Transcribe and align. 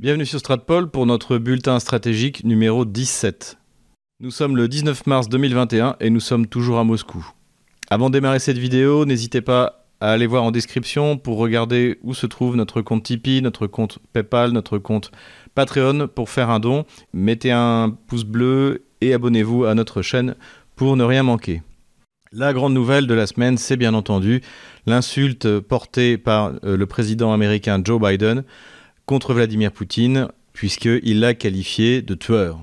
Bienvenue 0.00 0.24
sur 0.24 0.38
Stratpol 0.38 0.90
pour 0.90 1.04
notre 1.04 1.36
bulletin 1.36 1.78
stratégique 1.78 2.42
numéro 2.42 2.86
17. 2.86 3.58
Nous 4.20 4.30
sommes 4.30 4.56
le 4.56 4.66
19 4.66 5.06
mars 5.06 5.28
2021 5.28 5.96
et 6.00 6.08
nous 6.08 6.20
sommes 6.20 6.46
toujours 6.46 6.78
à 6.78 6.84
Moscou. 6.84 7.30
Avant 7.90 8.08
de 8.08 8.14
démarrer 8.14 8.38
cette 8.38 8.56
vidéo, 8.56 9.04
n'hésitez 9.04 9.42
pas 9.42 9.84
à 10.00 10.12
aller 10.12 10.26
voir 10.26 10.42
en 10.42 10.52
description 10.52 11.18
pour 11.18 11.36
regarder 11.36 11.98
où 12.00 12.14
se 12.14 12.24
trouve 12.24 12.56
notre 12.56 12.80
compte 12.80 13.02
Tipeee, 13.02 13.42
notre 13.42 13.66
compte 13.66 13.98
PayPal, 14.14 14.52
notre 14.52 14.78
compte 14.78 15.12
Patreon 15.54 16.08
pour 16.08 16.30
faire 16.30 16.48
un 16.48 16.60
don. 16.60 16.86
Mettez 17.12 17.52
un 17.52 17.94
pouce 18.06 18.24
bleu 18.24 18.86
et 19.02 19.12
abonnez-vous 19.12 19.66
à 19.66 19.74
notre 19.74 20.00
chaîne 20.00 20.34
pour 20.76 20.96
ne 20.96 21.04
rien 21.04 21.24
manquer. 21.24 21.60
La 22.32 22.54
grande 22.54 22.72
nouvelle 22.72 23.06
de 23.06 23.12
la 23.12 23.26
semaine, 23.26 23.58
c'est 23.58 23.76
bien 23.76 23.92
entendu 23.92 24.40
l'insulte 24.86 25.60
portée 25.60 26.16
par 26.16 26.52
euh, 26.64 26.78
le 26.78 26.86
président 26.86 27.34
américain 27.34 27.82
Joe 27.84 28.00
Biden 28.00 28.44
contre 29.06 29.34
Vladimir 29.34 29.72
Poutine, 29.72 30.28
puisqu'il 30.52 31.20
l'a 31.20 31.34
qualifié 31.34 32.02
de 32.02 32.14
tueur. 32.14 32.60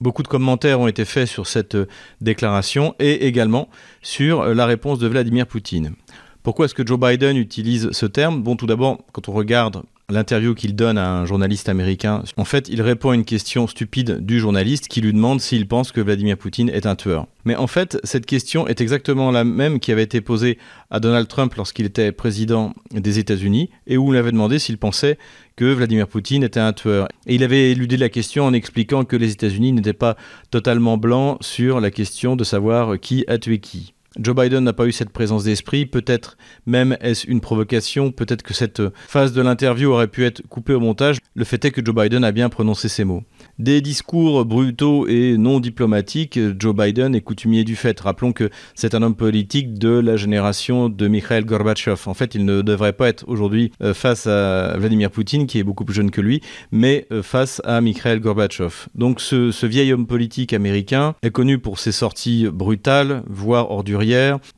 Beaucoup 0.00 0.22
de 0.22 0.28
commentaires 0.28 0.80
ont 0.80 0.88
été 0.88 1.04
faits 1.06 1.26
sur 1.28 1.46
cette 1.46 1.74
euh, 1.74 1.86
déclaration 2.20 2.94
et 2.98 3.26
également 3.26 3.68
sur 4.02 4.42
euh, 4.42 4.54
la 4.54 4.66
réponse 4.66 4.98
de 4.98 5.06
Vladimir 5.06 5.46
Poutine. 5.46 5.94
Pourquoi 6.42 6.66
est-ce 6.66 6.74
que 6.74 6.86
Joe 6.86 7.00
Biden 7.00 7.36
utilise 7.38 7.90
ce 7.92 8.04
terme? 8.04 8.42
Bon, 8.42 8.56
tout 8.56 8.66
d'abord, 8.66 8.98
quand 9.12 9.28
on 9.28 9.32
regarde 9.32 9.82
l'interview 10.08 10.54
qu'il 10.54 10.76
donne 10.76 10.98
à 10.98 11.10
un 11.12 11.26
journaliste 11.26 11.68
américain, 11.68 12.22
en 12.36 12.44
fait, 12.44 12.68
il 12.68 12.80
répond 12.82 13.10
à 13.10 13.14
une 13.14 13.24
question 13.24 13.66
stupide 13.66 14.24
du 14.24 14.38
journaliste 14.38 14.88
qui 14.88 15.00
lui 15.00 15.12
demande 15.12 15.40
s'il 15.40 15.66
pense 15.66 15.92
que 15.92 16.00
Vladimir 16.00 16.36
Poutine 16.36 16.68
est 16.68 16.86
un 16.86 16.94
tueur. 16.94 17.26
Mais 17.44 17.56
en 17.56 17.66
fait, 17.66 17.98
cette 18.04 18.26
question 18.26 18.66
est 18.66 18.80
exactement 18.80 19.30
la 19.30 19.44
même 19.44 19.80
qui 19.80 19.92
avait 19.92 20.02
été 20.02 20.20
posée 20.20 20.58
à 20.90 21.00
Donald 21.00 21.28
Trump 21.28 21.54
lorsqu'il 21.54 21.86
était 21.86 22.12
président 22.12 22.72
des 22.92 23.18
États-Unis 23.18 23.70
et 23.86 23.96
où 23.96 24.08
on 24.08 24.12
lui 24.12 24.18
avait 24.18 24.32
demandé 24.32 24.58
s'il 24.58 24.78
pensait 24.78 25.18
que 25.56 25.64
Vladimir 25.64 26.06
Poutine 26.06 26.42
était 26.42 26.60
un 26.60 26.72
tueur. 26.72 27.08
Et 27.26 27.34
il 27.34 27.42
avait 27.42 27.70
éludé 27.72 27.96
la 27.96 28.08
question 28.08 28.44
en 28.44 28.52
expliquant 28.52 29.04
que 29.04 29.16
les 29.16 29.32
États-Unis 29.32 29.72
n'étaient 29.72 29.92
pas 29.92 30.16
totalement 30.50 30.98
blancs 30.98 31.38
sur 31.40 31.80
la 31.80 31.90
question 31.90 32.36
de 32.36 32.44
savoir 32.44 32.98
qui 33.00 33.24
a 33.26 33.38
tué 33.38 33.58
qui. 33.58 33.95
Joe 34.18 34.34
Biden 34.34 34.64
n'a 34.64 34.72
pas 34.72 34.86
eu 34.86 34.92
cette 34.92 35.10
présence 35.10 35.44
d'esprit, 35.44 35.86
peut-être 35.86 36.36
même 36.64 36.96
est-ce 37.00 37.26
une 37.26 37.40
provocation, 37.40 38.12
peut-être 38.12 38.42
que 38.42 38.54
cette 38.54 38.82
phase 39.08 39.32
de 39.32 39.42
l'interview 39.42 39.90
aurait 39.90 40.08
pu 40.08 40.24
être 40.24 40.42
coupée 40.48 40.72
au 40.72 40.80
montage. 40.80 41.18
Le 41.34 41.44
fait 41.44 41.64
est 41.64 41.70
que 41.70 41.84
Joe 41.84 41.94
Biden 41.94 42.24
a 42.24 42.32
bien 42.32 42.48
prononcé 42.48 42.88
ces 42.88 43.04
mots. 43.04 43.22
Des 43.58 43.80
discours 43.80 44.44
brutaux 44.44 45.06
et 45.06 45.36
non 45.36 45.60
diplomatiques, 45.60 46.38
Joe 46.58 46.74
Biden 46.74 47.14
est 47.14 47.20
coutumier 47.20 47.64
du 47.64 47.76
fait. 47.76 47.98
Rappelons 48.00 48.32
que 48.32 48.50
c'est 48.74 48.94
un 48.94 49.02
homme 49.02 49.16
politique 49.16 49.74
de 49.74 49.90
la 49.90 50.16
génération 50.16 50.88
de 50.88 51.08
Mikhail 51.08 51.44
Gorbatchev. 51.44 52.00
En 52.06 52.14
fait, 52.14 52.34
il 52.34 52.44
ne 52.44 52.62
devrait 52.62 52.94
pas 52.94 53.08
être 53.08 53.24
aujourd'hui 53.26 53.72
euh, 53.82 53.92
face 53.94 54.26
à 54.26 54.76
Vladimir 54.78 55.10
Poutine, 55.10 55.46
qui 55.46 55.58
est 55.58 55.64
beaucoup 55.64 55.84
plus 55.84 55.94
jeune 55.94 56.10
que 56.10 56.20
lui, 56.20 56.40
mais 56.72 57.06
euh, 57.12 57.22
face 57.22 57.60
à 57.64 57.80
Mikhail 57.80 58.20
Gorbatchev. 58.20 58.86
Donc 58.94 59.20
ce, 59.20 59.66
vieil 59.66 59.92
homme 59.92 60.06
politique 60.06 60.52
américain 60.52 61.14
est 61.22 61.30
connu 61.30 61.58
pour 61.58 61.78
ses 61.78 61.92
sorties 61.92 62.46
brutales, 62.52 63.22
voire 63.28 63.70
ordurières 63.70 64.05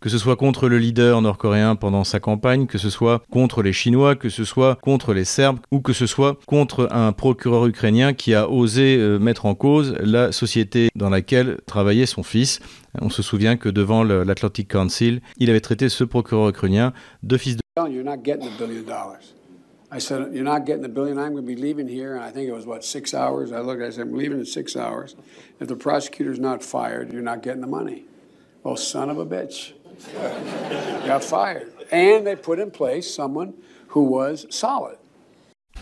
que 0.00 0.08
ce 0.08 0.18
soit 0.18 0.36
contre 0.36 0.68
le 0.68 0.78
leader 0.78 1.20
nord-coréen 1.22 1.76
pendant 1.76 2.04
sa 2.04 2.20
campagne, 2.20 2.66
que 2.66 2.78
ce 2.78 2.90
soit 2.90 3.22
contre 3.30 3.62
les 3.62 3.72
Chinois, 3.72 4.16
que 4.16 4.28
ce 4.28 4.44
soit 4.44 4.76
contre 4.82 5.14
les 5.14 5.24
Serbes 5.24 5.58
ou 5.70 5.80
que 5.80 5.92
ce 5.92 6.06
soit 6.06 6.38
contre 6.46 6.88
un 6.90 7.12
procureur 7.12 7.66
ukrainien 7.66 8.12
qui 8.12 8.34
a 8.34 8.50
osé 8.50 8.96
euh, 8.96 9.18
mettre 9.18 9.46
en 9.46 9.54
cause 9.54 9.94
la 10.00 10.32
société 10.32 10.88
dans 10.94 11.10
laquelle 11.10 11.58
travaillait 11.66 12.06
son 12.06 12.22
fils. 12.22 12.60
On 13.00 13.10
se 13.10 13.22
souvient 13.22 13.56
que 13.56 13.68
devant 13.68 14.02
l'Atlantic 14.02 14.68
Council, 14.68 15.20
il 15.38 15.50
avait 15.50 15.60
traité 15.60 15.88
ce 15.88 16.04
procureur 16.04 16.48
ukrainien 16.48 16.92
de 17.22 17.36
fils 17.36 17.56
de... 17.56 17.62
I 19.90 19.98
said, 20.00 20.34
You're 20.34 20.44
not 20.44 20.66
getting 20.66 20.82
the 20.82 20.88
billion. 20.88 21.18
I'm 21.18 21.32
going 21.32 21.46
to 21.46 21.54
be 21.54 21.56
leaving 21.56 21.88
here. 21.88 22.14
And 22.14 22.22
I 22.22 22.30
think 22.30 22.46
it 22.46 22.52
was, 22.52 22.66
what, 22.66 22.84
six 22.84 23.14
hours? 23.14 23.52
I 23.52 23.60
looked, 23.60 23.82
I 23.82 23.88
said, 23.88 24.02
I'm 24.02 24.14
leaving 24.14 24.38
in 24.38 24.44
six 24.44 24.76
hours. 24.76 25.16
If 25.60 25.68
the 25.68 25.76
prosecutor's 25.76 26.38
not 26.38 26.62
fired, 26.62 27.10
you're 27.12 27.22
not 27.22 27.42
getting 27.42 27.62
the 27.62 27.66
money. 27.66 28.04
Oh, 28.70 28.76
son 28.76 29.08
of 29.08 29.18
a 29.18 29.24
bitch. 29.24 29.72
Got 31.06 31.24
fired. 31.24 31.72
And 31.90 32.26
they 32.26 32.36
put 32.36 32.58
in 32.58 32.70
place 32.70 33.06
someone 33.10 33.54
who 33.88 34.02
was 34.02 34.46
solid. 34.50 34.98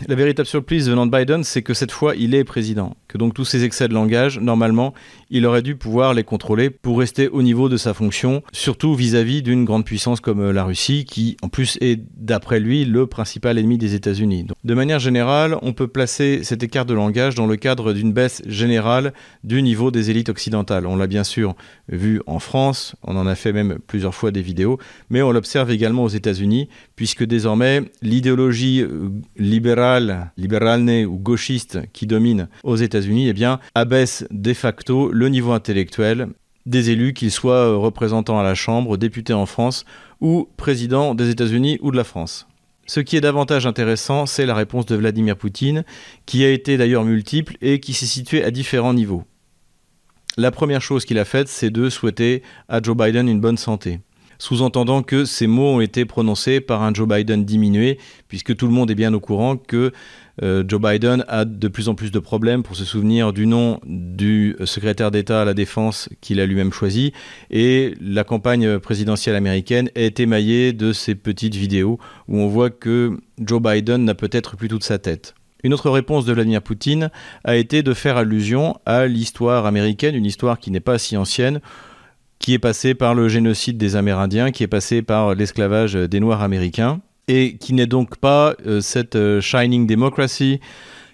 La 0.07 0.15
véritable 0.15 0.47
surprise 0.47 0.89
venant 0.89 1.07
de 1.07 1.11
Biden, 1.11 1.43
c'est 1.43 1.63
que 1.63 1.75
cette 1.75 1.91
fois, 1.91 2.15
il 2.15 2.35
est 2.37 2.45
président. 2.45 2.95
Donc 3.17 3.35
tous 3.35 3.45
ces 3.45 3.65
excès 3.65 3.89
de 3.89 3.95
langage, 3.95 4.39
normalement, 4.39 4.93
il 5.31 5.47
aurait 5.47 5.63
dû 5.63 5.77
pouvoir 5.77 6.13
les 6.13 6.25
contrôler 6.25 6.71
pour 6.71 6.99
rester 6.99 7.29
au 7.29 7.43
niveau 7.43 7.69
de 7.69 7.77
sa 7.77 7.95
fonction, 7.95 8.43
surtout 8.53 8.95
vis-à-vis 8.95 9.43
d'une 9.43 9.65
grande 9.65 9.85
puissance 9.85 10.21
comme 10.21 10.41
euh, 10.41 10.53
la 10.53 10.65
Russie, 10.65 11.05
qui 11.05 11.37
en 11.43 11.49
plus 11.49 11.79
est, 11.81 12.01
d'après 12.17 12.61
lui, 12.61 12.85
le 12.85 13.07
principal 13.07 13.59
ennemi 13.59 13.79
des 13.79 13.95
États-Unis. 13.95 14.47
De 14.65 14.75
manière 14.75 14.99
générale, 14.99 15.57
on 15.63 15.73
peut 15.73 15.89
placer 15.89 16.41
cet 16.43 16.63
écart 16.63 16.85
de 16.85 16.95
langage 16.95 17.35
dans 17.35 17.47
le 17.47 17.57
cadre 17.57 17.93
d'une 17.93 18.13
baisse 18.13 18.43
générale 18.47 19.13
du 19.45 19.63
niveau 19.63 19.91
des 19.91 20.11
élites 20.11 20.29
occidentales. 20.29 20.87
On 20.87 20.97
l'a 20.97 21.07
bien 21.07 21.25
sûr 21.25 21.55
vu 21.89 22.21
en 22.27 22.39
France, 22.39 22.97
on 23.03 23.17
en 23.17 23.27
a 23.27 23.35
fait 23.35 23.53
même 23.53 23.79
plusieurs 23.87 24.15
fois 24.15 24.31
des 24.31 24.43
vidéos, 24.43 24.79
mais 25.11 25.23
on 25.23 25.33
l'observe 25.33 25.71
également 25.71 26.05
aux 26.05 26.09
États-Unis, 26.09 26.69
puisque 26.97 27.25
désormais 27.25 27.83
l'idéologie 28.03 28.83
euh, 28.83 29.09
libérale 29.37 30.33
libérale, 30.37 30.67
ou 31.07 31.19
gauchiste 31.19 31.81
qui 31.93 32.07
domine 32.07 32.49
aux 32.65 32.77
États-Unis, 32.77 33.06
eh 33.11 33.33
bien, 33.33 33.61
abaisse 33.75 34.27
de 34.31 34.55
facto 34.55 35.11
le 35.13 35.29
niveau 35.29 35.53
intellectuel 35.53 36.29
des 36.67 36.91
élus, 36.91 37.13
qu'ils 37.13 37.31
soient 37.31 37.71
euh, 37.71 37.77
représentants 37.77 38.39
à 38.39 38.43
la 38.43 38.55
Chambre, 38.55 38.97
députés 38.97 39.33
en 39.33 39.47
France 39.47 39.85
ou 40.21 40.49
présidents 40.57 41.15
des 41.15 41.31
États-Unis 41.31 41.79
ou 41.81 41.91
de 41.91 41.97
la 41.97 42.05
France. 42.05 42.49
Ce 42.87 43.01
qui 43.01 43.17
est 43.17 43.21
davantage 43.21 43.67
intéressant, 43.67 44.27
c'est 44.27 44.47
la 44.47 44.55
réponse 44.55 44.87
de 44.87 44.97
Vladimir 44.97 45.37
Poutine, 45.37 45.85
qui 46.25 46.45
a 46.45 46.51
été 46.51 46.77
d'ailleurs 46.77 47.05
multiple 47.05 47.57
et 47.61 47.81
qui 47.81 47.93
s'est 47.93 48.07
située 48.07 48.45
à 48.45 48.51
différents 48.51 48.95
niveaux. 48.95 49.25
La 50.37 50.51
première 50.51 50.83
chose 50.83 51.05
qu'il 51.05 51.19
a 51.19 51.25
faite, 51.25 51.49
c'est 51.49 51.71
de 51.71 51.89
souhaiter 51.89 52.43
à 52.69 52.83
Joe 52.83 52.97
Biden 52.97 53.29
une 53.29 53.41
bonne 53.41 53.57
santé 53.57 54.01
sous-entendant 54.39 55.03
que 55.03 55.25
ces 55.25 55.47
mots 55.47 55.77
ont 55.77 55.81
été 55.81 56.05
prononcés 56.05 56.61
par 56.61 56.83
un 56.83 56.93
Joe 56.93 57.09
Biden 57.09 57.45
diminué, 57.45 57.99
puisque 58.29 58.57
tout 58.57 58.67
le 58.67 58.73
monde 58.73 58.91
est 58.91 58.95
bien 58.95 59.13
au 59.15 59.21
courant 59.21 59.57
que 59.57 59.93
euh, 60.43 60.65
Joe 60.67 60.81
Biden 60.81 61.25
a 61.29 61.45
de 61.45 61.69
plus 61.69 61.89
en 61.89 61.95
plus 61.95 62.11
de 62.11 62.19
problèmes 62.19 62.63
pour 62.63 62.77
se 62.77 62.85
souvenir 62.85 63.33
du 63.33 63.47
nom 63.47 63.81
du 63.87 64.55
secrétaire 64.65 65.11
d'État 65.11 65.43
à 65.43 65.45
la 65.45 65.55
Défense 65.55 66.09
qu'il 66.21 66.41
a 66.41 66.47
lui-même 66.47 66.73
choisi, 66.73 67.13
et 67.51 67.95
la 68.01 68.25
campagne 68.25 68.79
présidentielle 68.79 69.37
américaine 69.37 69.91
est 69.95 70.21
émaillée 70.21 70.73
de 70.73 70.93
ces 70.93 71.15
petites 71.15 71.55
vidéos 71.55 71.99
où 72.29 72.39
on 72.39 72.49
voit 72.49 72.71
que 72.71 73.19
Joe 73.41 73.63
Biden 73.63 74.05
n'a 74.05 74.15
peut-être 74.15 74.57
plus 74.57 74.69
toute 74.69 74.85
sa 74.85 74.99
tête. 74.99 75.35
Une 75.65 75.73
autre 75.73 75.91
réponse 75.91 76.25
de 76.25 76.33
Vladimir 76.33 76.63
Poutine 76.63 77.11
a 77.43 77.57
été 77.57 77.83
de 77.83 77.95
faire 77.95 78.19
allusion 78.19 78.79
à 78.85 79.07
l'histoire 79.07 79.67
américaine, 79.67 80.15
une 80.15 80.27
histoire 80.27 80.59
qui 80.59 80.71
n'est 80.71 80.81
pas 80.81 80.99
si 80.99 81.17
ancienne, 81.17 81.61
qui 82.39 82.55
est 82.55 82.59
passé 82.59 82.95
par 82.95 83.15
le 83.15 83.29
génocide 83.29 83.79
des 83.79 83.97
Amérindiens, 83.97 84.51
qui 84.51 84.63
est 84.63 84.69
passé 84.69 85.03
par 85.03 85.35
l'esclavage 85.35 85.95
des 85.95 86.21
Noirs 86.21 86.43
américains, 86.43 87.01
et 87.29 87.57
qui 87.57 87.73
n'est 87.73 87.87
donc 87.87 88.17
pas 88.17 88.55
euh, 88.67 88.81
cette 88.81 89.17
euh, 89.17 89.41
Shining 89.41 89.87
Democracy 89.87 90.61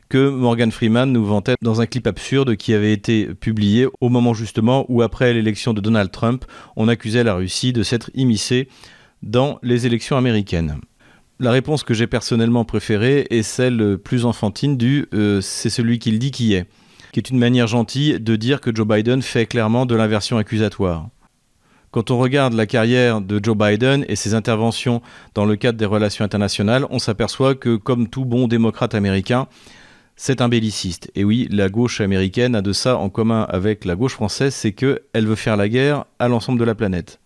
que 0.09 0.28
Morgan 0.28 0.71
Freeman 0.71 1.11
nous 1.11 1.25
vantait 1.25 1.55
dans 1.62 1.81
un 1.81 1.87
clip 1.87 2.06
absurde 2.06 2.56
qui 2.56 2.75
avait 2.75 2.93
été 2.93 3.34
publié 3.34 3.87
au 4.03 4.11
moment 4.11 4.34
justement 4.34 4.84
où, 4.91 5.00
après 5.00 5.32
l'élection 5.32 5.72
de 5.72 5.81
Donald 5.81 6.11
Trump, 6.11 6.44
on 6.77 6.87
accusait 6.87 7.25
la 7.25 7.34
Russie 7.34 7.72
de 7.72 7.82
s'être 7.82 8.11
immiscée 8.15 8.69
dans 9.22 9.59
les 9.62 9.87
élections 9.87 10.19
américaines. 10.19 10.77
La 11.41 11.50
réponse 11.50 11.82
que 11.82 11.94
j'ai 11.94 12.06
personnellement 12.06 12.66
préférée 12.66 13.27
est 13.31 13.43
celle 13.43 13.97
plus 13.97 14.27
enfantine 14.27 14.77
du 14.77 15.06
euh, 15.15 15.41
c'est 15.41 15.71
celui 15.71 15.99
qui 15.99 16.11
le 16.11 16.19
dit 16.19 16.31
qui 16.31 16.53
est 16.53 16.66
qui 17.12 17.21
est 17.21 17.31
une 17.31 17.39
manière 17.39 17.67
gentille 17.67 18.19
de 18.19 18.37
dire 18.37 18.61
que 18.61 18.75
Joe 18.75 18.87
Biden 18.87 19.23
fait 19.23 19.47
clairement 19.47 19.87
de 19.87 19.95
l'inversion 19.95 20.39
accusatoire. 20.39 21.09
Quand 21.91 22.11
on 22.11 22.19
regarde 22.19 22.55
la 22.55 22.65
carrière 22.65 23.21
de 23.21 23.39
Joe 23.43 23.55
Biden 23.55 24.06
et 24.09 24.17
ses 24.17 24.33
interventions 24.33 25.03
dans 25.34 25.45
le 25.45 25.56
cadre 25.56 25.78
des 25.78 25.84
relations 25.84 26.25
internationales, 26.25 26.87
on 26.89 26.99
s'aperçoit 26.99 27.55
que, 27.55 27.77
comme 27.77 28.09
tout 28.09 28.25
bon 28.25 28.49
démocrate 28.49 28.95
américain, 28.95 29.47
c'est 30.17 30.41
un 30.41 30.49
belliciste. 30.49 31.11
Et 31.14 31.23
oui, 31.23 31.49
la 31.50 31.69
gauche 31.69 32.00
américaine 32.00 32.55
a 32.55 32.62
de 32.62 32.73
ça 32.73 32.97
en 32.97 33.11
commun 33.11 33.47
avec 33.50 33.85
la 33.85 33.94
gauche 33.94 34.14
française, 34.14 34.55
c'est 34.55 34.73
qu'elle 34.73 35.26
veut 35.26 35.35
faire 35.35 35.59
la 35.59 35.69
guerre 35.69 36.06
à 36.19 36.29
l'ensemble 36.29 36.59
de 36.59 36.64
la 36.64 36.75
planète. 36.75 37.20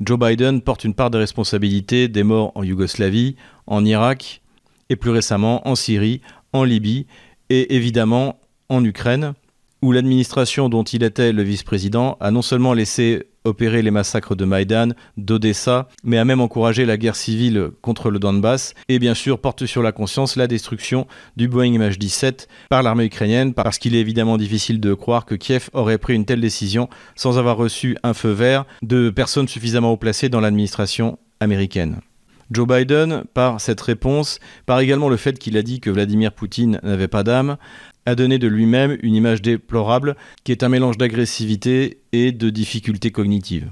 Joe 0.00 0.18
Biden 0.18 0.60
porte 0.60 0.84
une 0.84 0.92
part 0.92 1.10
des 1.10 1.16
responsabilités 1.16 2.08
des 2.08 2.22
morts 2.22 2.52
en 2.54 2.62
Yougoslavie, 2.62 3.36
en 3.66 3.82
Irak, 3.82 4.42
et 4.90 4.96
plus 4.96 5.10
récemment 5.10 5.66
en 5.66 5.74
Syrie, 5.74 6.20
en 6.52 6.64
Libye, 6.64 7.06
et 7.48 7.76
évidemment 7.76 8.38
en 8.68 8.84
Ukraine, 8.84 9.34
où 9.82 9.92
l'administration 9.92 10.68
dont 10.68 10.82
il 10.82 11.02
était 11.02 11.32
le 11.32 11.42
vice-président 11.42 12.16
a 12.20 12.30
non 12.30 12.42
seulement 12.42 12.72
laissé 12.72 13.24
opérer 13.44 13.82
les 13.82 13.90
massacres 13.90 14.34
de 14.34 14.44
Maïdan, 14.44 14.88
d'Odessa, 15.16 15.88
mais 16.02 16.18
a 16.18 16.24
même 16.24 16.40
encouragé 16.40 16.84
la 16.84 16.96
guerre 16.96 17.16
civile 17.16 17.70
contre 17.80 18.10
le 18.10 18.18
Donbass, 18.18 18.74
et 18.88 18.98
bien 18.98 19.14
sûr 19.14 19.38
porte 19.38 19.66
sur 19.66 19.82
la 19.82 19.92
conscience 19.92 20.36
la 20.36 20.48
destruction 20.48 21.06
du 21.36 21.46
Boeing 21.46 21.78
MH17 21.78 22.48
par 22.68 22.82
l'armée 22.82 23.04
ukrainienne, 23.04 23.54
parce 23.54 23.78
qu'il 23.78 23.94
est 23.94 24.00
évidemment 24.00 24.36
difficile 24.36 24.80
de 24.80 24.94
croire 24.94 25.24
que 25.24 25.34
Kiev 25.34 25.70
aurait 25.72 25.98
pris 25.98 26.14
une 26.14 26.24
telle 26.24 26.40
décision 26.40 26.88
sans 27.14 27.38
avoir 27.38 27.56
reçu 27.56 27.96
un 28.02 28.14
feu 28.14 28.32
vert 28.32 28.64
de 28.82 29.10
personnes 29.10 29.48
suffisamment 29.48 29.92
haut 29.92 29.96
placées 29.96 30.28
dans 30.28 30.40
l'administration 30.40 31.18
américaine. 31.40 32.00
Joe 32.50 32.66
Biden, 32.66 33.24
par 33.34 33.60
cette 33.60 33.80
réponse, 33.80 34.38
par 34.66 34.80
également 34.80 35.08
le 35.08 35.16
fait 35.16 35.38
qu'il 35.38 35.56
a 35.56 35.62
dit 35.62 35.80
que 35.80 35.90
Vladimir 35.90 36.32
Poutine 36.32 36.80
n'avait 36.82 37.08
pas 37.08 37.24
d'âme, 37.24 37.56
a 38.06 38.14
donné 38.14 38.38
de 38.38 38.46
lui-même 38.46 38.96
une 39.02 39.14
image 39.14 39.42
déplorable 39.42 40.16
qui 40.44 40.52
est 40.52 40.62
un 40.62 40.68
mélange 40.68 40.96
d'agressivité 40.96 42.00
et 42.12 42.30
de 42.32 42.50
difficultés 42.50 43.10
cognitives. 43.10 43.70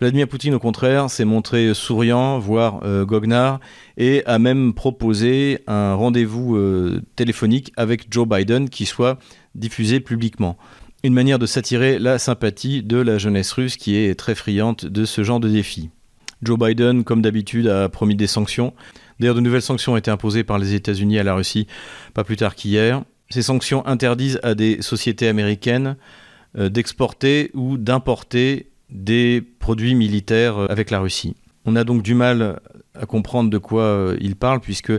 Vladimir 0.00 0.28
Poutine, 0.28 0.54
au 0.54 0.58
contraire, 0.58 1.08
s'est 1.08 1.24
montré 1.24 1.72
souriant, 1.74 2.38
voire 2.38 2.80
euh, 2.84 3.04
goguenard, 3.04 3.60
et 3.96 4.24
a 4.26 4.38
même 4.38 4.74
proposé 4.74 5.60
un 5.66 5.94
rendez-vous 5.94 6.56
euh, 6.56 7.00
téléphonique 7.16 7.72
avec 7.76 8.06
Joe 8.10 8.28
Biden 8.28 8.68
qui 8.68 8.86
soit 8.86 9.18
diffusé 9.54 10.00
publiquement. 10.00 10.56
Une 11.04 11.14
manière 11.14 11.38
de 11.38 11.46
s'attirer 11.46 11.98
la 11.98 12.18
sympathie 12.18 12.82
de 12.82 12.96
la 12.96 13.18
jeunesse 13.18 13.52
russe 13.52 13.76
qui 13.76 13.96
est 13.96 14.14
très 14.14 14.34
friande 14.34 14.76
de 14.76 15.04
ce 15.04 15.22
genre 15.22 15.40
de 15.40 15.48
défi. 15.48 15.90
Joe 16.44 16.58
Biden, 16.58 17.04
comme 17.04 17.22
d'habitude, 17.22 17.68
a 17.68 17.88
promis 17.88 18.14
des 18.14 18.26
sanctions. 18.26 18.74
D'ailleurs, 19.20 19.34
de 19.34 19.40
nouvelles 19.40 19.62
sanctions 19.62 19.94
ont 19.94 19.96
été 19.96 20.10
imposées 20.10 20.44
par 20.44 20.58
les 20.58 20.74
États-Unis 20.74 21.18
à 21.18 21.22
la 21.22 21.34
Russie 21.34 21.66
pas 22.14 22.24
plus 22.24 22.36
tard 22.36 22.54
qu'hier. 22.54 23.02
Ces 23.30 23.42
sanctions 23.42 23.86
interdisent 23.86 24.40
à 24.42 24.54
des 24.54 24.82
sociétés 24.82 25.28
américaines 25.28 25.96
euh, 26.58 26.68
d'exporter 26.68 27.50
ou 27.54 27.78
d'importer 27.78 28.68
des 28.90 29.42
produits 29.58 29.94
militaires 29.94 30.58
euh, 30.58 30.66
avec 30.68 30.90
la 30.90 31.00
Russie. 31.00 31.34
On 31.64 31.76
a 31.76 31.84
donc 31.84 32.02
du 32.02 32.14
mal 32.14 32.60
à 32.94 33.06
comprendre 33.06 33.50
de 33.50 33.58
quoi 33.58 33.82
euh, 33.82 34.16
il 34.20 34.36
parle, 34.36 34.60
puisque, 34.60 34.92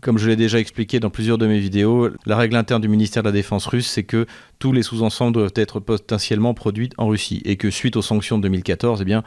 comme 0.00 0.18
je 0.18 0.28
l'ai 0.28 0.36
déjà 0.36 0.58
expliqué 0.58 1.00
dans 1.00 1.10
plusieurs 1.10 1.38
de 1.38 1.46
mes 1.46 1.60
vidéos, 1.60 2.10
la 2.26 2.36
règle 2.36 2.56
interne 2.56 2.82
du 2.82 2.88
ministère 2.88 3.22
de 3.22 3.28
la 3.28 3.32
Défense 3.32 3.66
russe, 3.66 3.86
c'est 3.86 4.04
que 4.04 4.26
tous 4.58 4.72
les 4.72 4.82
sous-ensembles 4.82 5.34
doivent 5.34 5.52
être 5.54 5.80
potentiellement 5.80 6.54
produits 6.54 6.90
en 6.98 7.06
Russie, 7.06 7.40
et 7.44 7.56
que 7.56 7.70
suite 7.70 7.96
aux 7.96 8.02
sanctions 8.02 8.36
de 8.36 8.42
2014, 8.42 9.00
eh 9.02 9.04
bien, 9.04 9.22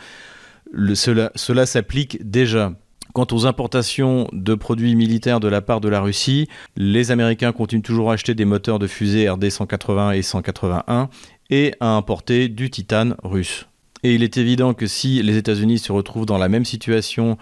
cela, 0.93 1.65
s'applique 1.65 2.29
déjà. 2.29 2.73
Quant 3.13 3.27
aux 3.31 3.47
importations 3.47 4.27
de 4.33 4.53
produits 4.53 4.95
militaires 4.95 5.39
de 5.39 5.47
la 5.47 5.61
part 5.61 5.81
de 5.81 5.89
la 5.89 5.99
Russie, 5.99 6.47
les 6.77 7.09
Américains 7.09 7.51
continuent 7.51 7.81
toujours 7.81 8.11
à 8.11 8.13
acheter 8.13 8.35
des 8.35 8.45
moteurs 8.45 8.77
de 8.77 8.85
fusée 8.85 9.27
RD 9.27 9.49
180 9.49 10.11
et 10.11 10.21
181 10.21 11.09
et 11.49 11.73
à 11.79 11.95
importer 11.95 12.49
du 12.49 12.69
titane 12.69 13.15
russe. 13.23 13.67
Et 14.03 14.13
il 14.13 14.23
est 14.23 14.37
évident 14.37 14.73
que 14.73 14.85
si 14.85 15.23
les 15.23 15.37
États-Unis 15.37 15.79
se 15.79 15.91
retrouvent 15.91 16.27
dans 16.27 16.37
la 16.37 16.49
même 16.49 16.65
situation 16.65 17.37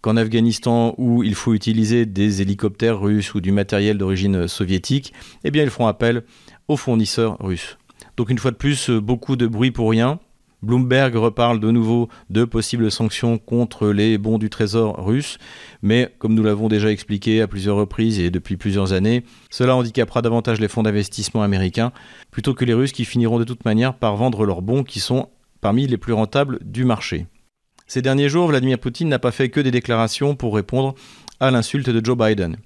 qu'en 0.00 0.16
Afghanistan 0.16 0.94
où 0.96 1.24
il 1.24 1.34
faut 1.34 1.54
utiliser 1.54 2.06
des 2.06 2.40
hélicoptères 2.40 3.00
russes 3.00 3.34
ou 3.34 3.40
du 3.40 3.50
matériel 3.50 3.98
d'origine 3.98 4.46
soviétique, 4.46 5.12
eh 5.42 5.50
bien 5.50 5.64
ils 5.64 5.70
feront 5.70 5.88
appel 5.88 6.22
aux 6.68 6.76
fournisseurs 6.76 7.36
russes. 7.40 7.76
Donc 8.16 8.30
une 8.30 8.38
fois 8.38 8.52
de 8.52 8.56
plus, 8.56 8.88
beaucoup 8.90 9.34
de 9.36 9.48
bruit 9.48 9.72
pour 9.72 9.90
rien. 9.90 10.20
Bloomberg 10.62 11.14
reparle 11.14 11.60
de 11.60 11.70
nouveau 11.70 12.08
de 12.30 12.44
possibles 12.44 12.90
sanctions 12.90 13.38
contre 13.38 13.88
les 13.88 14.18
bons 14.18 14.38
du 14.38 14.50
Trésor 14.50 15.04
russes, 15.04 15.38
mais 15.82 16.12
comme 16.18 16.34
nous 16.34 16.42
l'avons 16.42 16.68
déjà 16.68 16.90
expliqué 16.90 17.40
à 17.40 17.46
plusieurs 17.46 17.76
reprises 17.76 18.18
et 18.18 18.30
depuis 18.30 18.56
plusieurs 18.56 18.92
années, 18.92 19.24
cela 19.50 19.76
handicapera 19.76 20.20
davantage 20.20 20.60
les 20.60 20.68
fonds 20.68 20.82
d'investissement 20.82 21.42
américains 21.42 21.92
plutôt 22.30 22.54
que 22.54 22.64
les 22.64 22.74
Russes 22.74 22.92
qui 22.92 23.04
finiront 23.04 23.38
de 23.38 23.44
toute 23.44 23.64
manière 23.64 23.94
par 23.94 24.16
vendre 24.16 24.44
leurs 24.44 24.62
bons 24.62 24.82
qui 24.82 24.98
sont 24.98 25.28
parmi 25.60 25.86
les 25.86 25.96
plus 25.96 26.12
rentables 26.12 26.58
du 26.64 26.84
marché. 26.84 27.26
Ces 27.86 28.02
derniers 28.02 28.28
jours, 28.28 28.48
Vladimir 28.48 28.78
Poutine 28.78 29.08
n'a 29.08 29.18
pas 29.18 29.32
fait 29.32 29.48
que 29.48 29.60
des 29.60 29.70
déclarations 29.70 30.34
pour 30.34 30.54
répondre 30.54 30.94
à 31.40 31.50
l'insulte 31.50 31.88
de 31.88 32.04
Joe 32.04 32.18
Biden. 32.18 32.56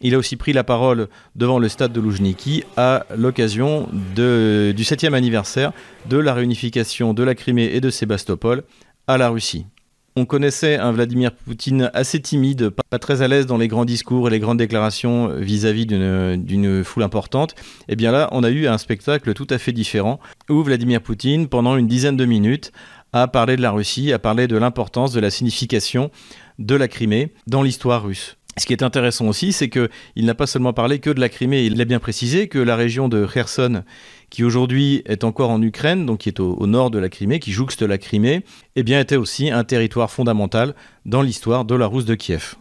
Il 0.00 0.14
a 0.14 0.18
aussi 0.18 0.36
pris 0.36 0.52
la 0.52 0.64
parole 0.64 1.08
devant 1.36 1.58
le 1.58 1.68
stade 1.68 1.92
de 1.92 2.00
Loujniki 2.00 2.64
à 2.76 3.06
l'occasion 3.16 3.88
du 4.14 4.82
7e 4.82 5.14
anniversaire 5.14 5.72
de 6.08 6.18
la 6.18 6.34
réunification 6.34 7.14
de 7.14 7.22
la 7.22 7.34
Crimée 7.34 7.70
et 7.72 7.80
de 7.80 7.90
Sébastopol 7.90 8.64
à 9.06 9.18
la 9.18 9.28
Russie. 9.28 9.66
On 10.14 10.26
connaissait 10.26 10.76
un 10.76 10.92
Vladimir 10.92 11.32
Poutine 11.32 11.90
assez 11.94 12.20
timide, 12.20 12.68
pas 12.90 12.98
très 12.98 13.22
à 13.22 13.28
l'aise 13.28 13.46
dans 13.46 13.56
les 13.56 13.66
grands 13.66 13.86
discours 13.86 14.28
et 14.28 14.30
les 14.30 14.40
grandes 14.40 14.58
déclarations 14.58 15.28
vis-à-vis 15.38 15.86
d'une 15.86 16.84
foule 16.84 17.02
importante. 17.02 17.52
Et 17.88 17.92
eh 17.92 17.96
bien 17.96 18.12
là, 18.12 18.28
on 18.32 18.44
a 18.44 18.50
eu 18.50 18.66
un 18.66 18.76
spectacle 18.76 19.32
tout 19.32 19.46
à 19.48 19.56
fait 19.56 19.72
différent 19.72 20.20
où 20.50 20.62
Vladimir 20.62 21.00
Poutine, 21.00 21.48
pendant 21.48 21.78
une 21.78 21.86
dizaine 21.86 22.18
de 22.18 22.26
minutes, 22.26 22.72
a 23.14 23.26
parlé 23.26 23.56
de 23.56 23.62
la 23.62 23.70
Russie, 23.70 24.12
a 24.12 24.18
parlé 24.18 24.48
de 24.48 24.56
l'importance 24.58 25.12
de 25.12 25.20
la 25.20 25.30
signification 25.30 26.10
de 26.58 26.74
la 26.74 26.88
Crimée 26.88 27.32
dans 27.46 27.62
l'histoire 27.62 28.02
russe. 28.02 28.36
Ce 28.58 28.66
qui 28.66 28.74
est 28.74 28.82
intéressant 28.82 29.28
aussi, 29.28 29.52
c'est 29.52 29.70
qu'il 29.70 29.88
n'a 30.16 30.34
pas 30.34 30.46
seulement 30.46 30.74
parlé 30.74 30.98
que 30.98 31.08
de 31.08 31.20
la 31.20 31.30
Crimée, 31.30 31.64
il 31.64 31.80
a 31.80 31.84
bien 31.86 31.98
précisé 31.98 32.48
que 32.48 32.58
la 32.58 32.76
région 32.76 33.08
de 33.08 33.26
Kherson, 33.26 33.82
qui 34.28 34.44
aujourd'hui 34.44 35.02
est 35.06 35.24
encore 35.24 35.48
en 35.48 35.62
Ukraine, 35.62 36.04
donc 36.04 36.20
qui 36.20 36.28
est 36.28 36.38
au, 36.38 36.66
nord 36.66 36.90
de 36.90 36.98
la 36.98 37.08
Crimée, 37.08 37.38
qui 37.38 37.50
jouxte 37.50 37.80
la 37.80 37.96
Crimée, 37.96 38.44
eh 38.76 38.82
bien 38.82 39.00
était 39.00 39.16
aussi 39.16 39.50
un 39.50 39.64
territoire 39.64 40.10
fondamental 40.10 40.74
dans 41.06 41.22
l'histoire 41.22 41.64
de 41.64 41.74
la 41.74 41.86
Rousse 41.86 42.04
de 42.04 42.14
Kiev. 42.14 42.56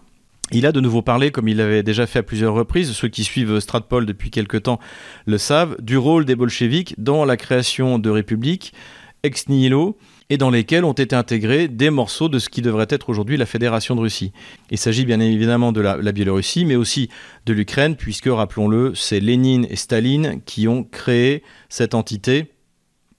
Il 0.54 0.66
a 0.66 0.72
de 0.72 0.80
nouveau 0.80 1.02
parlé, 1.02 1.32
comme 1.32 1.50
il 1.50 1.58
l'avait 1.58 1.84
déjà 1.84 2.08
fait 2.08 2.20
à 2.20 2.24
plusieurs 2.24 2.54
reprises, 2.54 2.92
ceux 2.92 3.08
qui 3.10 3.26
suivent 3.26 3.60
Stratpol 3.60 4.06
depuis 4.06 4.32
quelque 4.32 4.58
temps 4.58 4.80
le 5.26 5.38
savent, 5.38 5.76
du 5.82 5.98
rôle 5.98 6.24
des 6.24 6.36
bolcheviks 6.36 6.96
dans 6.98 7.26
la 7.26 7.36
création 7.36 8.00
de 8.00 8.10
républiques 8.10 8.74
ex 9.24 9.50
nihilo, 9.50 9.98
et 10.32 10.38
dans 10.38 10.50
lesquels 10.50 10.86
ont 10.86 10.94
été 10.94 11.14
intégrés 11.14 11.68
des 11.68 11.90
morceaux 11.90 12.30
de 12.30 12.40
ce 12.40 12.48
qui 12.48 12.62
devrait 12.62 12.88
être 12.90 13.10
aujourd'hui 13.10 13.36
la 13.36 13.46
Fédération 13.46 13.98
de 13.98 14.00
Russie. 14.00 14.32
Il 14.70 14.78
s'agit 14.78 15.04
bien 15.04 15.20
évidemment 15.20 15.74
de 15.74 15.82
la, 15.82 16.12
Biélorussie, 16.14 16.64
mais 16.64 16.78
aussi 16.78 17.10
de 17.46 17.52
l'Ukraine, 17.52 17.98
puisque, 17.98 18.30
rappelons-le, 18.30 18.96
c'est 18.96 19.20
Lénine 19.20 19.68
et 19.70 19.76
Staline 19.76 20.42
qui 20.46 20.70
ont 20.70 20.86
créé 20.86 21.44
cette 21.68 21.94
entité 21.96 22.54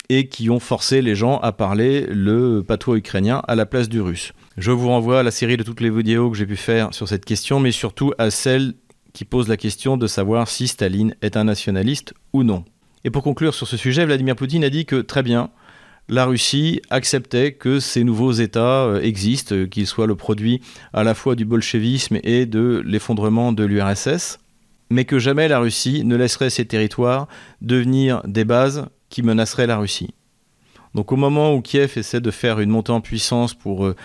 et 0.09 0.29
qui 0.29 0.49
ont 0.49 0.59
forcé 0.59 1.03
les 1.03 1.15
gens 1.15 1.37
à 1.41 1.53
parler 1.53 2.07
le 2.09 2.65
patois 2.67 2.97
ukrainien 2.97 3.43
à 3.47 3.57
la 3.57 3.67
place 3.67 3.91
du 3.91 4.01
russe. 4.01 4.33
Je 4.57 4.71
vous 4.71 4.89
renvoie 4.89 5.21
à 5.21 5.23
la 5.23 5.31
série 5.31 5.59
de 5.59 5.65
toutes 5.65 5.83
les 5.83 5.91
vidéos 5.91 6.31
que 6.31 6.39
j'ai 6.39 6.47
pu 6.47 6.57
faire 6.57 6.95
sur 6.95 7.09
cette 7.09 7.27
question, 7.27 7.61
mais 7.61 7.73
surtout 7.73 8.15
à 8.17 8.31
celle 8.31 8.73
qui 9.13 9.27
pose 9.27 9.49
la 9.49 9.59
question 9.59 9.99
de 9.99 10.07
savoir 10.07 10.49
si 10.49 10.67
Staline 10.67 11.15
est 11.21 11.37
un 11.37 11.45
nationaliste 11.45 12.15
ou 12.33 12.43
non. 12.43 12.65
Et 13.05 13.11
pour 13.11 13.23
conclure 13.23 13.53
sur 13.53 13.67
ce 13.67 13.77
sujet, 13.77 14.07
Vladimir 14.07 14.35
Poutine 14.35 14.65
a 14.65 14.71
dit 14.71 14.87
que 14.87 14.97
très 14.97 15.23
bien, 15.23 15.51
la 16.09 16.25
Russie 16.25 16.83
acceptait 16.91 17.53
que 17.53 17.81
ces 17.81 18.05
nouveaux 18.05 18.33
États 18.33 18.85
euh, 18.85 19.01
existent, 19.01 19.55
euh, 19.55 19.67
qu'ils 19.67 19.87
soient 19.87 20.07
le 20.07 20.17
produit 20.17 20.61
à 20.93 21.05
la 21.05 21.15
fois 21.15 21.37
du 21.37 21.45
bolchevisme 21.45 22.19
et 22.23 22.47
de 22.47 22.83
l'effondrement 22.85 23.53
de 23.53 23.65
l'URSS, 23.65 24.39
mais 24.91 25.05
que 25.05 25.19
jamais 25.19 25.49
la 25.49 25.61
Russie 25.61 26.05
ne 26.05 26.17
laisserait 26.17 26.51
ces 26.51 26.67
territoires 26.67 27.29
devenir 27.61 28.21
des 28.27 28.45
bases 28.45 28.87
qui 29.09 29.23
menaceraient 29.23 29.67
la 29.67 29.79
Russie. 29.79 30.13
Donc 30.95 31.13
au 31.13 31.17
moment 31.17 31.55
où 31.55 31.63
Kiev 31.63 31.95
essaie 31.97 32.21
de 32.21 32.31
faire 32.31 32.61
une 32.61 32.71
montée 32.71 32.93
en 32.93 33.01
puissance 33.01 33.55
pour 33.55 33.87
euh, 33.87 33.97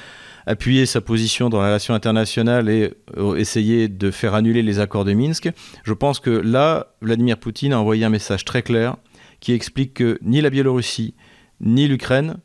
appuyer 0.45 0.85
sa 0.85 1.01
position 1.01 1.49
dans 1.49 1.59
la 1.59 1.67
relation 1.67 1.93
internationale 1.93 2.69
et 2.69 2.93
essayer 3.35 3.89
de 3.89 4.11
faire 4.11 4.33
annuler 4.33 4.61
les 4.61 4.79
accords 4.79 5.03
de 5.03 5.11
Minsk, 5.11 5.49
je 5.83 5.93
pense 5.93 6.21
que 6.21 6.29
là, 6.29 6.93
Vladimir 7.01 7.37
Poutine 7.37 7.73
a 7.73 7.79
envoyé 7.81 8.05
un 8.05 8.09
message 8.09 8.45
très 8.45 8.61
clair 8.61 8.95
qui 9.41 9.51
explique 9.51 9.95
que 9.95 10.17
ni 10.21 10.39
la 10.39 10.49
Biélorussie, 10.49 11.15
ni 11.59 11.87
l'Ukraine 11.87 12.37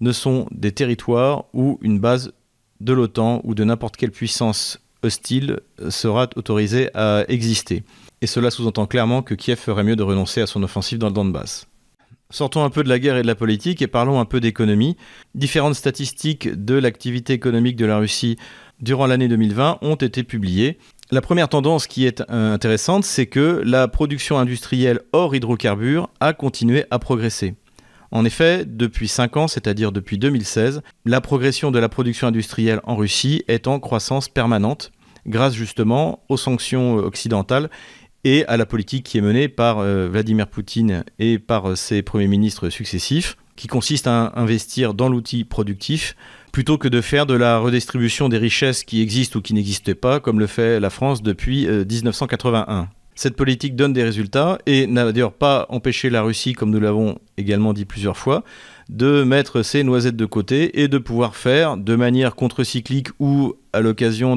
ne 0.00 0.12
sont 0.12 0.46
des 0.50 0.72
territoires 0.72 1.44
où 1.52 1.78
une 1.82 1.98
base 1.98 2.32
de 2.80 2.92
l'OTAN 2.92 3.40
ou 3.44 3.54
de 3.54 3.64
n'importe 3.64 3.96
quelle 3.96 4.10
puissance 4.10 4.78
hostile 5.02 5.60
sera 5.88 6.28
autorisée 6.36 6.90
à 6.94 7.24
exister. 7.28 7.84
Et 8.20 8.26
cela 8.26 8.50
sous-entend 8.50 8.86
clairement 8.86 9.22
que 9.22 9.34
Kiev 9.34 9.58
ferait 9.58 9.84
mieux 9.84 9.96
de 9.96 10.02
renoncer 10.02 10.40
à 10.40 10.46
son 10.46 10.62
offensive 10.62 10.98
dans 10.98 11.08
le 11.08 11.12
Donbass. 11.12 11.66
Sortons 12.30 12.64
un 12.64 12.70
peu 12.70 12.82
de 12.82 12.88
la 12.88 12.98
guerre 12.98 13.18
et 13.18 13.22
de 13.22 13.26
la 13.26 13.34
politique 13.34 13.82
et 13.82 13.86
parlons 13.86 14.18
un 14.18 14.24
peu 14.24 14.40
d'économie. 14.40 14.96
Différentes 15.34 15.74
statistiques 15.74 16.48
de 16.48 16.74
l'activité 16.74 17.34
économique 17.34 17.76
de 17.76 17.84
la 17.84 17.98
Russie 17.98 18.38
durant 18.80 19.06
l'année 19.06 19.28
2020 19.28 19.78
ont 19.82 19.96
été 19.96 20.22
publiées. 20.22 20.78
La 21.10 21.20
première 21.20 21.50
tendance 21.50 21.86
qui 21.86 22.06
est 22.06 22.22
euh, 22.30 22.54
intéressante, 22.54 23.04
c'est 23.04 23.26
que 23.26 23.60
la 23.66 23.86
production 23.86 24.38
industrielle 24.38 25.00
hors 25.12 25.34
hydrocarbures 25.34 26.08
a 26.20 26.32
continué 26.32 26.86
à 26.90 26.98
progresser. 26.98 27.54
En 28.12 28.26
effet, 28.26 28.66
depuis 28.66 29.08
5 29.08 29.38
ans, 29.38 29.48
c'est-à-dire 29.48 29.90
depuis 29.90 30.18
2016, 30.18 30.82
la 31.06 31.22
progression 31.22 31.70
de 31.70 31.78
la 31.78 31.88
production 31.88 32.26
industrielle 32.26 32.80
en 32.84 32.94
Russie 32.94 33.42
est 33.48 33.66
en 33.66 33.80
croissance 33.80 34.28
permanente, 34.28 34.92
grâce 35.26 35.54
justement 35.54 36.22
aux 36.28 36.36
sanctions 36.36 36.96
occidentales 36.96 37.70
et 38.24 38.44
à 38.46 38.58
la 38.58 38.66
politique 38.66 39.06
qui 39.06 39.16
est 39.16 39.22
menée 39.22 39.48
par 39.48 39.78
euh, 39.78 40.08
Vladimir 40.08 40.46
Poutine 40.46 41.04
et 41.18 41.38
par 41.38 41.70
euh, 41.70 41.74
ses 41.74 42.02
premiers 42.02 42.28
ministres 42.28 42.68
successifs, 42.68 43.38
qui 43.56 43.66
consiste 43.66 44.06
à 44.06 44.32
investir 44.36 44.92
dans 44.92 45.08
l'outil 45.08 45.44
productif 45.44 46.14
plutôt 46.52 46.76
que 46.76 46.88
de 46.88 47.00
faire 47.00 47.24
de 47.24 47.34
la 47.34 47.58
redistribution 47.58 48.28
des 48.28 48.36
richesses 48.36 48.84
qui 48.84 49.00
existent 49.00 49.38
ou 49.38 49.42
qui 49.42 49.54
n'existent 49.54 49.94
pas, 49.98 50.20
comme 50.20 50.38
le 50.38 50.46
fait 50.46 50.80
la 50.80 50.90
France 50.90 51.22
depuis 51.22 51.66
1981. 51.66 52.90
Cette 53.22 53.36
politique 53.36 53.76
donne 53.76 53.92
des 53.92 54.02
résultats 54.02 54.58
et 54.66 54.88
n'a 54.88 55.12
d'ailleurs 55.12 55.32
pas 55.32 55.66
empêché 55.68 56.10
la 56.10 56.22
Russie, 56.22 56.54
comme 56.54 56.70
nous 56.70 56.80
l'avons 56.80 57.20
également 57.36 57.72
dit 57.72 57.84
plusieurs 57.84 58.16
fois, 58.16 58.42
de 58.88 59.22
mettre 59.22 59.62
ses 59.62 59.84
noisettes 59.84 60.16
de 60.16 60.26
côté 60.26 60.82
et 60.82 60.88
de 60.88 60.98
pouvoir 60.98 61.36
faire 61.36 61.76
de 61.76 61.94
manière 61.94 62.34
contre-cyclique 62.34 63.10
ou 63.20 63.54
à 63.72 63.80
l'occasion 63.80 64.36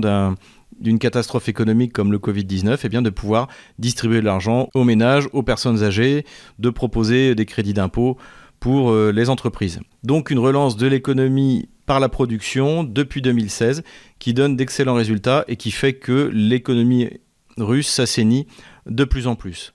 d'une 0.80 1.00
catastrophe 1.00 1.50
économique 1.50 1.94
comme 1.94 2.12
le 2.12 2.20
Covid-19, 2.20 2.78
eh 2.84 2.90
bien 2.90 3.02
de 3.02 3.10
pouvoir 3.10 3.48
distribuer 3.80 4.20
de 4.20 4.26
l'argent 4.26 4.70
aux 4.76 4.84
ménages, 4.84 5.30
aux 5.34 5.42
personnes 5.42 5.82
âgées, 5.82 6.24
de 6.60 6.70
proposer 6.70 7.34
des 7.34 7.48
crédits 7.48 7.74
d'impôt 7.74 8.18
pour 8.60 8.92
euh, 8.92 9.12
les 9.12 9.32
entreprises. 9.32 9.80
Donc 10.04 10.30
une 10.30 10.38
relance 10.38 10.78
de 10.78 10.86
l'économie 10.86 11.70
par 11.88 12.00
la 12.00 12.08
production 12.08 12.84
depuis 12.84 13.24
2016, 13.24 13.82
qui 14.20 14.36
donne 14.36 14.56
d'excellents 14.56 14.94
résultats 14.94 15.44
et 15.48 15.56
qui 15.56 15.72
fait 15.72 15.94
que 15.94 16.30
l'économie 16.32 17.10
russe 17.58 17.88
s'assainit 17.88 18.48
de 18.86 19.04
plus 19.04 19.28
en 19.28 19.36
plus. 19.36 19.74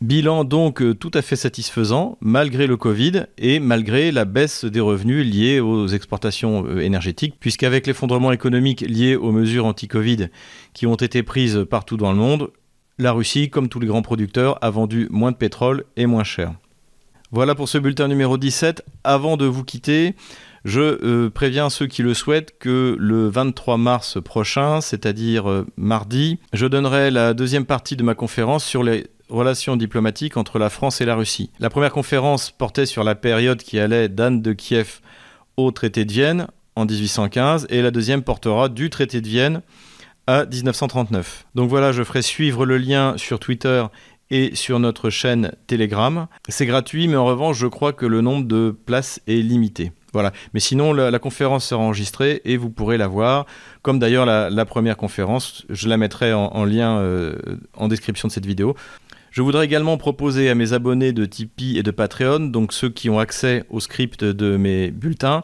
Bilan 0.00 0.44
donc 0.44 0.82
euh, 0.82 0.94
tout 0.94 1.10
à 1.14 1.22
fait 1.22 1.36
satisfaisant 1.36 2.18
malgré 2.20 2.66
le 2.66 2.76
Covid 2.76 3.26
et 3.38 3.58
malgré 3.58 4.12
la 4.12 4.24
baisse 4.24 4.64
des 4.64 4.80
revenus 4.80 5.24
liés 5.24 5.60
aux 5.60 5.86
exportations 5.86 6.66
euh, 6.66 6.80
énergétiques, 6.80 7.36
puisqu'avec 7.38 7.86
l'effondrement 7.86 8.32
économique 8.32 8.82
lié 8.82 9.16
aux 9.16 9.32
mesures 9.32 9.66
anti-Covid 9.66 10.28
qui 10.74 10.86
ont 10.86 10.96
été 10.96 11.22
prises 11.22 11.64
partout 11.70 11.96
dans 11.96 12.12
le 12.12 12.18
monde, 12.18 12.50
la 12.98 13.12
Russie, 13.12 13.50
comme 13.50 13.68
tous 13.68 13.80
les 13.80 13.86
grands 13.86 14.02
producteurs, 14.02 14.62
a 14.62 14.70
vendu 14.70 15.08
moins 15.10 15.32
de 15.32 15.36
pétrole 15.36 15.84
et 15.96 16.06
moins 16.06 16.24
cher. 16.24 16.54
Voilà 17.32 17.54
pour 17.54 17.68
ce 17.68 17.78
bulletin 17.78 18.06
numéro 18.06 18.38
17. 18.38 18.84
Avant 19.02 19.36
de 19.36 19.46
vous 19.46 19.64
quitter, 19.64 20.14
je 20.64 20.80
euh, 20.80 21.30
préviens 21.30 21.68
ceux 21.68 21.86
qui 21.86 22.02
le 22.02 22.14
souhaitent 22.14 22.58
que 22.58 22.96
le 22.98 23.28
23 23.28 23.76
mars 23.76 24.18
prochain, 24.22 24.80
c'est-à-dire 24.80 25.50
euh, 25.50 25.66
mardi, 25.76 26.38
je 26.52 26.66
donnerai 26.66 27.10
la 27.10 27.34
deuxième 27.34 27.66
partie 27.66 27.96
de 27.96 28.02
ma 28.02 28.14
conférence 28.14 28.64
sur 28.64 28.82
les 28.82 29.06
relations 29.28 29.76
diplomatiques 29.76 30.36
entre 30.36 30.58
la 30.58 30.70
France 30.70 31.00
et 31.00 31.04
la 31.04 31.16
Russie. 31.16 31.50
La 31.60 31.70
première 31.70 31.92
conférence 31.92 32.50
portait 32.50 32.86
sur 32.86 33.04
la 33.04 33.14
période 33.14 33.62
qui 33.62 33.78
allait 33.78 34.08
d'Anne 34.08 34.40
de 34.40 34.52
Kiev 34.52 35.00
au 35.56 35.70
traité 35.70 36.04
de 36.04 36.12
Vienne 36.12 36.46
en 36.76 36.86
1815 36.86 37.66
et 37.68 37.82
la 37.82 37.90
deuxième 37.90 38.22
portera 38.22 38.68
du 38.68 38.90
traité 38.90 39.20
de 39.20 39.28
Vienne 39.28 39.60
à 40.26 40.46
1939. 40.46 41.46
Donc 41.54 41.68
voilà, 41.68 41.92
je 41.92 42.02
ferai 42.02 42.22
suivre 42.22 42.64
le 42.64 42.78
lien 42.78 43.14
sur 43.18 43.38
Twitter 43.38 43.84
et 44.30 44.54
sur 44.54 44.78
notre 44.78 45.10
chaîne 45.10 45.52
Telegram. 45.66 46.26
C'est 46.48 46.66
gratuit, 46.66 47.06
mais 47.08 47.16
en 47.16 47.26
revanche, 47.26 47.58
je 47.58 47.66
crois 47.66 47.92
que 47.92 48.06
le 48.06 48.22
nombre 48.22 48.46
de 48.46 48.74
places 48.86 49.20
est 49.26 49.42
limité. 49.42 49.92
Voilà. 50.14 50.32
Mais 50.54 50.60
sinon, 50.60 50.92
la, 50.92 51.18
conférence 51.18 51.66
sera 51.66 51.82
enregistrée 51.82 52.40
et 52.44 52.56
vous 52.56 52.70
pourrez 52.70 52.96
la 52.96 53.08
voir. 53.08 53.46
Comme 53.82 53.98
d'ailleurs 53.98 54.24
la, 54.24 54.64
première 54.64 54.96
conférence, 54.96 55.66
je 55.68 55.88
la 55.88 55.96
mettrai 55.96 56.32
en, 56.32 56.64
lien 56.64 56.98
euh, 56.98 57.36
en 57.74 57.88
description 57.88 58.28
de 58.28 58.32
cette 58.32 58.46
vidéo. 58.46 58.74
Je 59.32 59.42
voudrais 59.42 59.64
également 59.64 59.96
proposer 59.96 60.48
à 60.48 60.54
mes 60.54 60.72
abonnés 60.72 61.12
de 61.12 61.26
Tipeee 61.26 61.76
et 61.76 61.82
de 61.82 61.90
Patreon, 61.90 62.38
donc 62.38 62.72
ceux 62.72 62.88
qui 62.88 63.10
ont 63.10 63.18
accès 63.18 63.64
au 63.68 63.80
script 63.80 64.22
de 64.22 64.56
mes 64.56 64.92
bulletins, 64.92 65.42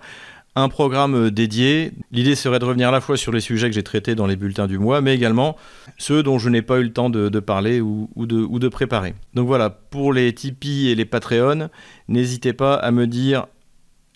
un 0.54 0.68
programme 0.68 1.16
euh, 1.16 1.30
dédié. 1.32 1.92
L'idée 2.12 2.36
serait 2.36 2.60
de 2.60 2.64
revenir 2.64 2.88
à 2.88 2.92
la 2.92 3.00
fois 3.00 3.16
sur 3.16 3.32
les 3.32 3.40
sujets 3.40 3.68
que 3.68 3.74
j'ai 3.74 3.82
traités 3.82 4.14
dans 4.14 4.28
les 4.28 4.36
bulletins 4.36 4.68
du 4.68 4.78
mois, 4.78 5.00
mais 5.00 5.14
également 5.14 5.56
ceux 5.98 6.22
dont 6.22 6.38
je 6.38 6.48
n'ai 6.48 6.62
pas 6.62 6.78
eu 6.78 6.84
le 6.84 6.92
temps 6.92 7.10
de, 7.10 7.40
parler 7.40 7.80
ou, 7.80 8.08
de, 8.16 8.36
ou, 8.36 8.60
de, 8.60 8.68
préparer. 8.68 9.14
Donc 9.34 9.48
voilà, 9.48 9.70
pour 9.70 10.12
les 10.12 10.32
Tipeee 10.32 10.90
et 10.90 10.94
les 10.94 11.04
Patreon, 11.04 11.68
n'hésitez 12.08 12.52
pas 12.52 12.74
à 12.74 12.92
me 12.92 13.08
dire 13.08 13.46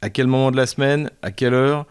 à 0.05 0.11
quel 0.11 0.27
moment 0.27 0.51
de 0.51 0.59
la 0.59 0.67
semaine, 0.67 1.11
à 1.23 1.31
quelle 1.31 1.55
heure, 1.55 1.87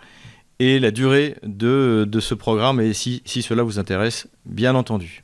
et 0.60 0.80
la 0.80 0.92
durée 0.92 1.36
de, 1.42 2.08
ce 2.20 2.36
programme, 2.36 2.80
et 2.80 2.94
si 2.94 3.24
cela 3.26 3.64
vous 3.64 3.80
intéresse, 3.80 4.28
bien 4.46 4.76
entendu. 4.76 5.23